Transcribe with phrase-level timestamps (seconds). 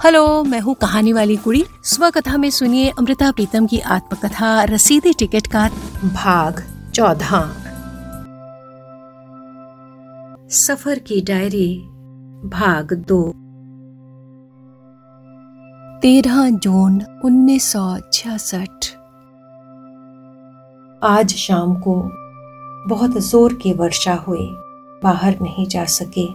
[0.00, 5.12] Hello, मैं हूँ कहानी वाली कुड़ी। स्व कथा में सुनिए अमृता प्रीतम की आत्मकथा, रसीदी
[5.12, 5.66] टिकट का
[6.04, 6.62] भाग
[6.94, 7.30] चौदह।
[10.56, 11.76] सफ़र की डायरी,
[12.46, 13.20] भाग दो।
[16.02, 18.92] तेरह जून उन्नीस सौ छियासठ।
[21.02, 22.02] आज शाम को
[22.88, 24.50] बहुत ज़ोर की वर्षा हुई,
[25.02, 26.28] बाहर नहीं जा सके,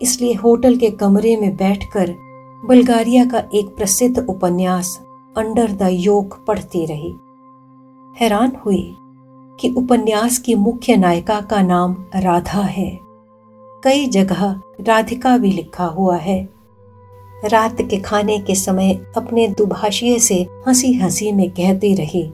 [0.00, 2.16] इसलिए होटल के कमरे में बैठकर
[2.64, 5.00] बल्गारिया का एक प्रसिद्ध उपन्यास
[5.36, 7.14] अंडर द योक पढ़ती रही।
[8.20, 8.96] हैरान हुई
[9.60, 12.98] कि उपन्यास की मुख्य नायिका का नाम राधा है।
[13.84, 16.48] कई जगह राधिका भी लिखा हुआ है।
[17.44, 22.32] रात के खाने के समय अपने दुभाषिए से हँसी हँसी में कहती रही,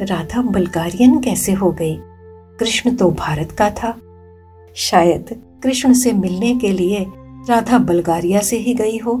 [0.00, 1.96] राधा, बल्गारियन कैसे हो गई?
[2.58, 4.00] कृष्ण तो भारत का था।
[4.74, 7.06] शायद कृष्ण से मिलने के लिए
[7.48, 9.14] राधा बल्गारिया से ही गई हो।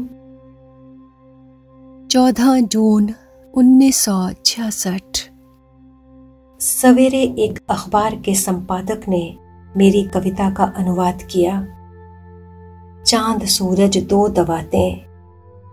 [2.10, 3.14] चौदह जून
[3.54, 5.18] उन्नीस सौ छियासठ।
[6.60, 9.36] सवेरे एक अखबार के संपादक ने
[9.76, 11.66] मेरी कविता का अनुवाद किया।
[13.06, 15.04] चाँद सूरज दो दबाते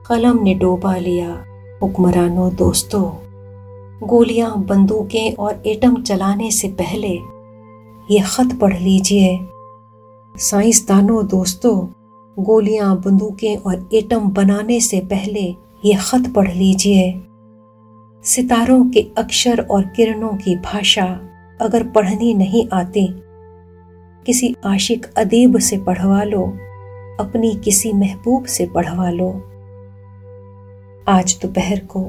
[0.07, 1.43] कलम ने डोबा लिया
[1.81, 3.11] हुक्मरानों दोस्तों।
[4.07, 7.13] गोलियाँ बंदूकें और एटम चलाने से पहले
[8.11, 9.39] ये खत पढ़ लीजिए।
[10.37, 11.87] साइंसदानों दोस्तों
[12.39, 15.41] गोलियाँ, बंदूकें और एटम बनाने से पहले
[15.85, 17.11] ये खत पढ़ लीजिए।
[18.23, 21.05] सितारों के अक्षर और किरणों की भाषा
[21.61, 23.07] अगर पढ़नी नहीं आती,
[24.25, 26.45] किसी आशिक अदीब से पढ़वा लो,
[27.19, 29.29] अपनी किसी महबूब से पढ़वा लो।
[31.07, 32.03] आज दोपहर को,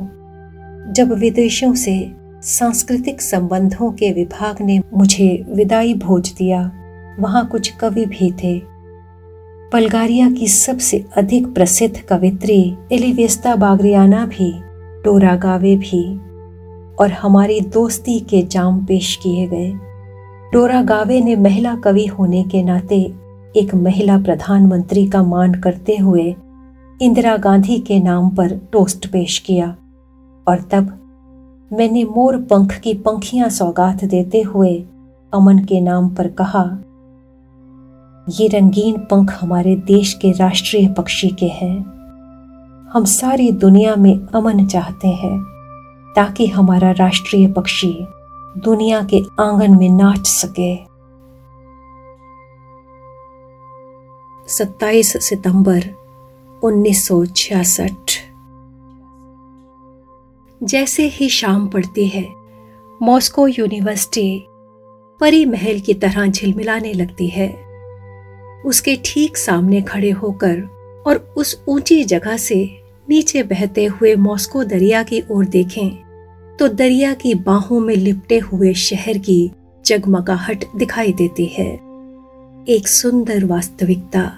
[0.93, 6.61] जब विदेशों से सांस्कृतिक संबंधों के विभाग ने मुझे विदाई भोज दिया,
[7.21, 8.70] वहाँ कुछ कवि भी थे।
[9.73, 12.57] बल्गारिया की सबसे अधिक प्रसिद्ध कवित्री
[12.93, 14.51] एलिवेस्ता बागरियाना भी
[15.05, 16.03] टोरा गावे भी,
[16.97, 19.71] और हमारी दोस्ती के जाम पेश किए गए।
[20.53, 23.01] टोरा गावे ने महिला कवि होने के नाते
[23.57, 26.35] एक महिला प्रधानमंत्री का मान करते हुए
[27.03, 29.69] इंदिरा गांधी के नाम पर टोस्ट पेश किया,
[30.47, 30.93] और तब
[31.73, 34.79] मैंने मोर पंख की पंखियाँ सौगात देते हुए
[35.33, 36.69] अमन के नाम पर कहा
[38.29, 41.79] ये रंगीन पंख हमारे देश के राष्ट्रीय पक्षी के हैं।
[42.93, 45.39] हम सारी दुनिया में अमन चाहते हैं
[46.17, 48.07] ताकि हमारा राष्ट्रीय पक्षी
[48.59, 50.77] दुनिया के आँगन में नाच सके।
[54.49, 55.85] 27 सितंबर
[56.65, 58.19] 1966
[60.63, 62.29] जैसे ही शाम पड़ती है,
[63.03, 64.45] मॉस्को यूनिवर्सिटी
[65.21, 67.70] परी महल की तरह झिलमिलाने लगती है।
[68.67, 70.63] उसके ठीक सामने खड़े होकर
[71.07, 72.71] और उस ऊँची जगह से
[73.09, 75.91] नीचे बहते हुए मॉस्को दरिया की ओर देखें
[76.57, 79.51] तो दरिया की बाहों में लिपटे हुए शहर की
[79.87, 81.75] जगमगाहट दिखाई देती है।
[82.69, 84.33] एक सुंदर वास्तविकता,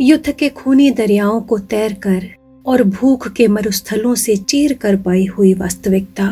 [0.00, 2.26] युद्ध के खूनी दरियाओं को तैर कर
[2.66, 6.26] और भूख के मरुस्थलों से चीर कर पाई हुई वास्तविकता।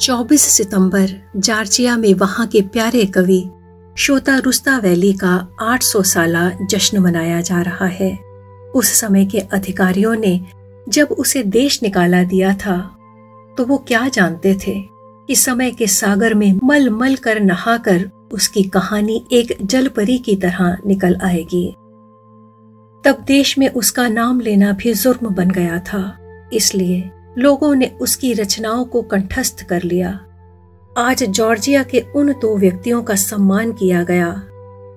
[0.00, 3.50] 24 सितंबर, जार्जिया में वहाँ के प्यारे कवि
[3.98, 6.34] शोता रुस्ता वैली का 800 साल
[6.70, 8.10] जश्न मनाया जा रहा है।
[8.74, 10.40] उस समय के अधिकारियों ने
[10.88, 12.76] जब उसे देश निकाला दिया था
[13.58, 14.74] तो वो क्या जानते थे
[15.28, 20.76] कि समय के सागर में मल मल कर नहाकर उसकी कहानी एक जलपरी की तरह
[20.86, 21.66] निकल आएगी।
[23.04, 26.16] तब देश में उसका नाम लेना भी जुर्म बन गया था,
[26.52, 30.18] इसलिए लोगों ने उसकी रचनाओं को कंठस्थ कर लिया।
[30.98, 34.42] आज जॉर्जिया के उन दो व्यक्तियों का सम्मान किया गया,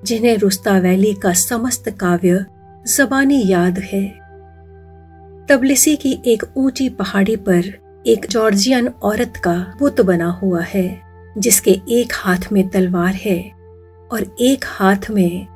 [0.04, 2.46] जिन्हें रुस्ता वैली का समस्त काव्य
[2.88, 4.08] जबानी याद है।
[5.50, 7.64] तबलिसी की एक ऊँची पहाड़ी पर
[8.08, 11.02] एक जॉर्जियन औरत का बुत बना हुआ है,
[11.38, 13.52] जिसके एक हाथ में तलवार है
[14.12, 15.48] और एक हाथ में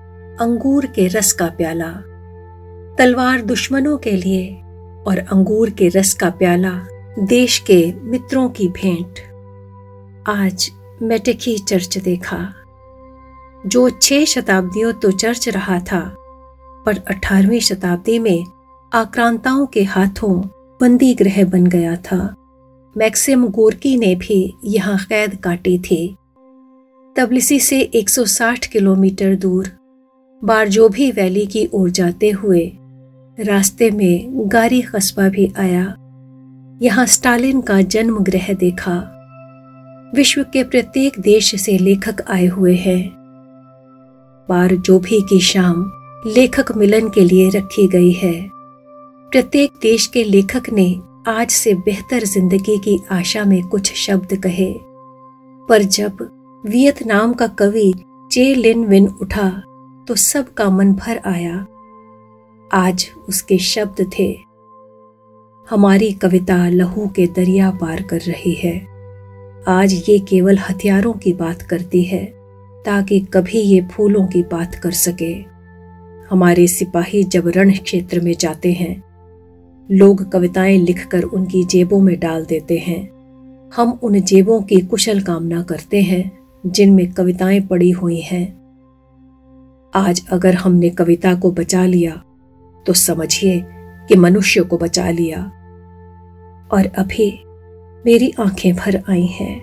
[0.41, 1.91] अंगूर के रस का प्याला।
[2.97, 4.53] तलवार दुश्मनों के लिए
[5.07, 6.87] और अंगूर के रस का प्याला
[7.19, 9.34] देश के मित्रों की भेंट।
[10.27, 12.53] आज मेटेकी चर्च देखा।
[13.67, 16.15] जो छह शताब्दियों तो चर्च रहा था,
[16.85, 18.45] पर अठारहवीं शताब्दी में
[18.93, 20.41] आक्रांताओं के हाथों
[20.81, 22.35] बंदी ग्रह बन गया था।
[22.97, 26.15] मैक्सिम गोरकी ने भी यहाँ कैद काटी थी।
[27.17, 29.71] तबलिसी से 160 किलोमीटर दूर
[30.43, 32.71] बारजोभी वैली की ओर जाते हुए
[33.39, 35.95] रास्ते में गारी कस्बा भी आया।
[36.81, 39.11] यहाँ स्टालिन का जन्म ग्रह देखा।
[40.15, 43.01] विश्व के प्रत्येक देश से लेखक आए हुए हैं।
[44.49, 45.83] बार जो भी की शाम
[46.27, 48.33] लेखक मिलन के लिए रखी गई है।
[49.31, 50.87] प्रत्येक देश के लेखक ने
[51.27, 54.71] आज से बेहतर ज़िंदगी की आशा में कुछ शब्द कहे।
[55.69, 56.27] पर जब
[56.63, 57.93] वियतनाम का कवि
[58.31, 59.49] चे लिन विन उठा
[60.07, 61.65] तो सबका मन भर आया।
[62.71, 64.35] आज उसके शब्द थे,
[65.67, 68.94] हमारी कविता लहू के दरिया पार कर रही है।
[69.67, 72.25] आज ये केवल हथियारों की बात करती है,
[72.85, 75.33] ताकि कभी ये फूलों की बात कर सके।
[76.29, 79.03] हमारे सिपाही जब रण क्षेत्र में जाते हैं,
[79.91, 83.09] लोग कविताएँ लिखकर उनकी जेबों में डाल देते हैं।
[83.75, 86.31] हम उन जेबों की कुशल कामना करते हैं,
[86.65, 88.47] जिनमें कविताएँ पड़ी हुई हैं।
[89.95, 92.23] आज अगर हमने कविता को बचा लिया
[92.85, 93.65] तो समझिए
[94.07, 95.41] कि मनुष्य को बचा लिया।
[96.71, 97.44] और अभी
[98.05, 99.55] मेरी आँखें भर आई हैं।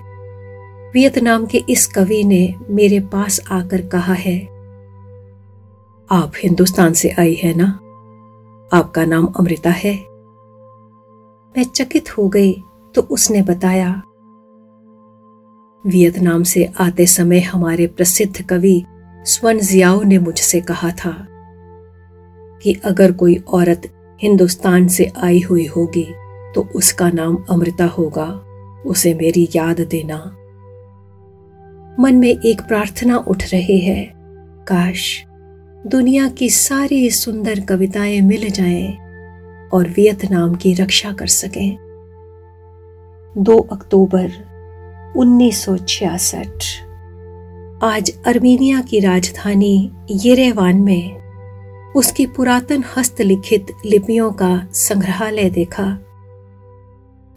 [0.92, 4.38] वियतनाम के इस कवि ने मेरे पास आकर कहा है,
[6.10, 7.66] आप हिंदुस्तान से आई है ना?
[8.72, 9.94] आपका नाम अमृता है?
[11.56, 12.52] मैं चकित हो गई
[12.94, 14.02] तो उसने बताया,
[15.86, 18.84] वियतनाम से आते समय हमारे प्रसिद्ध कवि
[19.24, 21.26] स्वन जियाओ ने मुझसे कहा था
[22.62, 23.88] कि अगर कोई औरत
[24.22, 26.06] हिंदुस्तान से आई हुई होगी
[26.54, 28.44] तो उसका नाम अमृता होगा।
[28.86, 30.36] उसे मेरी याद देना।
[32.00, 34.12] मन में एक प्रार्थना उठ रही है।
[34.66, 35.24] काश
[35.86, 38.98] दुनिया की सारी सुंदर कविताएँ मिल जाएँ
[39.68, 41.76] और वियतनाम की रक्षा कर सकें।
[43.38, 44.32] 2 अक्टूबर
[45.16, 46.80] 1966
[47.84, 51.22] आज अर्मीनिया की राजधानी येरेवान में
[51.92, 55.98] उसकी पुरातन हस्तलिखित लिपियों का संग्रहालय देखा।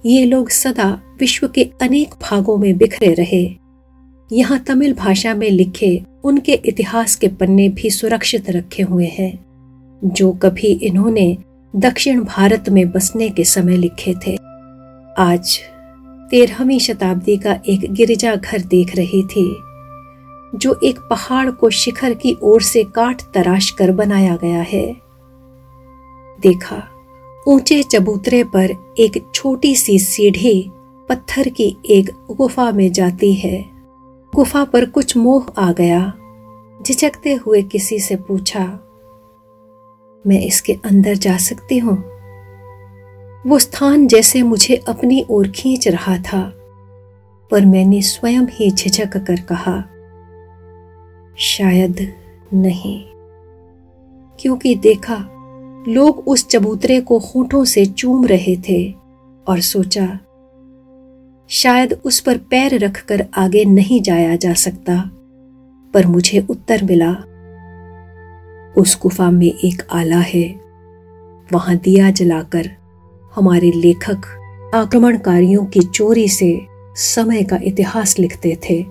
[0.06, 0.88] ये लोग सदा
[1.20, 3.44] विश्व के अनेक भागों में बिखरे रहे।
[4.32, 9.34] यहाँ तमिल भाषा में लिखे उनके इतिहास के पन्ने भी सुरक्षित रखे हुए हैं,
[10.04, 11.38] जो कभी इन्होंने
[11.74, 14.36] दक्षिण भारत में बसने के समय लिखे थे।
[15.18, 15.58] आज
[16.32, 19.50] तेरहवीं शताब्दी का एक गिरजा घर देख रही थी,
[20.56, 24.86] जो एक पहाड़ को शिखर की ओर से काट तराश कर बनाया गया है।
[26.42, 26.84] देखा
[27.48, 30.72] ऊँचे चबूतरे पर एक छोटी सी सीढ़ी
[31.10, 33.66] पत्थर की एक गुफा में जाती है।
[34.36, 36.14] गुफा पर कुछ मोह आ गया।
[36.88, 38.66] झिझकते हुए किसी से पूछा,
[40.26, 41.98] मैं इसके अंदर जा सकती हूँ?
[43.48, 46.42] वो स्थान जैसे मुझे अपनी ओर खींच रहा था,
[47.52, 49.78] पर मैंने स्वयं ही झिझक कर कहा,
[51.38, 52.14] शायद
[52.54, 53.04] नहीं,
[54.40, 55.35] क्योंकि देखा
[55.88, 58.96] लोग उस चबूतरे को होठों से चूम रहे थे
[59.48, 60.20] और सोचा,
[61.50, 65.12] शायद उस पर पैर रखकर आगे नहीं जाया जा सकता,
[65.94, 67.12] पर मुझे उत्तर मिला।
[68.82, 70.44] उस गुफा में एक आला है।
[71.54, 72.70] वहाँ दिया जलाकर
[73.36, 74.22] हमारे लेखक
[74.76, 78.86] आक्रमणकारियों की चोरी से समय का इतिहास लिखते थे।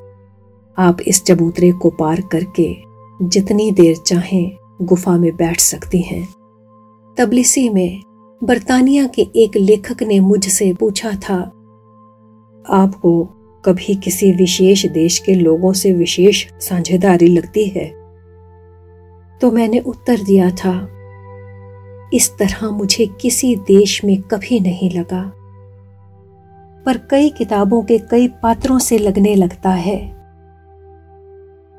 [0.78, 2.76] आप इस चबूतरे को पार करके
[3.22, 6.28] जितनी देर चाहें गुफा में बैठ सकती हैं।
[7.18, 8.00] तबलिसी में
[8.44, 11.36] बर्तानिया के एक लेखक ने मुझसे पूछा था,
[12.70, 13.24] आपको
[13.64, 17.86] कभी किसी विशेष देश के लोगों से विशेष साझेदारी लगती है?
[19.40, 20.74] तो मैंने उत्तर दिया था,
[22.14, 25.22] इस तरह मुझे किसी देश में कभी नहीं लगा।
[26.86, 30.00] पर कई किताबों के कई पात्रों से लगने लगता है।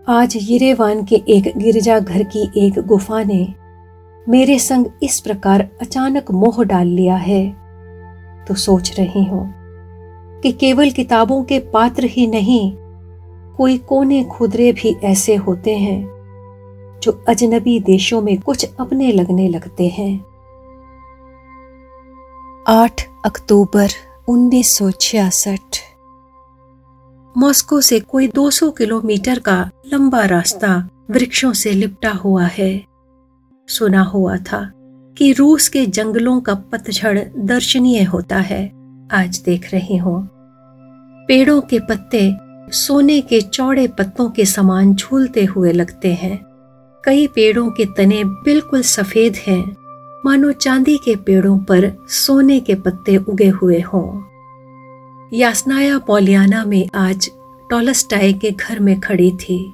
[0.07, 3.64] आज यरेवान के एक गिरजाघर की एक गुफा ने
[4.27, 7.45] मेरे संग इस प्रकार अचानक मोह डाल लिया है।
[8.47, 9.43] तो सोच रही हूँ
[10.41, 12.71] कि केवल किताबों के पात्र ही नहीं,
[13.57, 19.87] कोई कोने खुदरे भी ऐसे होते हैं जो अजनबी देशों में कुछ अपने लगने लगते
[19.87, 20.13] हैं।
[22.67, 23.89] 8 अक्टूबर
[24.27, 25.79] उन्नीस सौ छियासठ।
[27.35, 29.57] मॉस्को से कोई 200 किलोमीटर का
[29.93, 32.94] लंबा रास्ता वृक्षों से लिपटा हुआ है।
[33.67, 34.71] सुना हुआ था
[35.17, 38.71] कि रूस के जंगलों का पतझड़ दर्शनीय होता है।
[39.11, 40.29] आज देख रही हूँ।
[41.27, 42.33] पेड़ों के पत्ते
[42.69, 46.45] सोने के चौड़े पत्तों के समान झूलते हुए लगते हैं।
[47.05, 49.75] कई पेड़ों के तने बिल्कुल सफ़ेद हैं।
[50.25, 54.23] मानो चांदी के पेड़ों पर सोने के पत्ते उगे हुए हों।
[55.33, 57.29] यासनाया पोलियाना में आज
[57.69, 59.73] टॉलस्टाई के घर में खड़ी थी।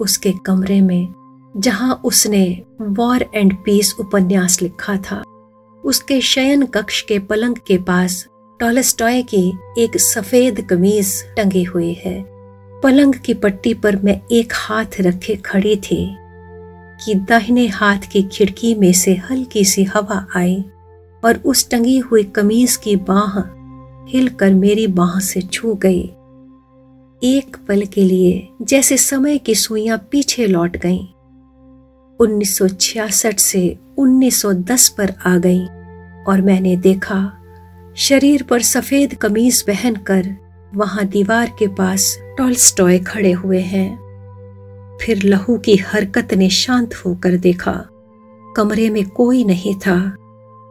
[0.00, 1.08] उसके कमरे में
[1.54, 2.46] जहाँ उसने
[2.80, 5.22] वॉर एंड पीस उपन्यास लिखा था
[5.84, 8.24] उसके शयन कक्ष के पलंग के पास
[8.60, 9.46] टॉलस्टॉय की
[9.78, 12.22] एक सफ़ेद कमीज टंगी हुई है
[12.82, 16.04] पलंग की पट्टी पर मैं एक हाथ रखे खड़ी थी
[17.04, 20.64] कि दाहिने हाथ की खिड़की में से हल्की सी हवा आई
[21.22, 23.40] और उस टंगी हुई कमीज की बाह
[24.08, 26.02] हिलकर मेरी बाह से छू गई
[27.22, 31.13] एक पल के लिए जैसे समय की सुइयाँ पीछे लौट गईं।
[32.20, 35.64] 1966 से 1910 पर आ गई
[36.28, 37.32] और मैंने देखा,
[37.96, 40.34] शरीर पर सफ़ेद कमीज पहनकर
[40.74, 43.88] वहाँ दीवार के पास टॉलस्टॉय खड़े हुए हैं।
[45.02, 47.84] फिर लहू की हरकत ने शांत होकर देखा,
[48.56, 49.98] कमरे में कोई नहीं था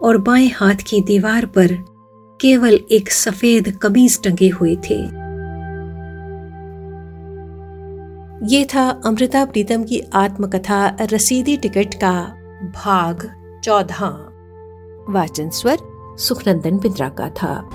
[0.02, 1.78] और बाएँ हाथ की दीवार पर
[2.42, 5.23] केवल एक सफ़ेद कमीज टंगी हुई थी।
[8.46, 12.12] ये था अमृता प्रीतम की आत्मकथा रसीदी टिकट का
[12.76, 13.32] भाग
[13.64, 14.06] चौदह।
[15.10, 15.78] वाचन स्वर
[16.20, 17.70] सुखनंदन बिंद्रा का था।